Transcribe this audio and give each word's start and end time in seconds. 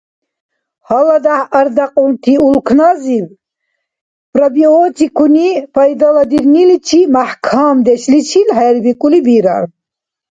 ГьаладяхӀ 0.87 1.47
ардякьунти 1.59 2.33
улкназиб 2.47 3.25
пробиотикуни 4.33 5.49
пайдаладирниличи 5.73 6.99
мяхӀкамдешличил 7.13 8.49
хӀербикӀули 8.57 9.19
бирар. 9.25 9.63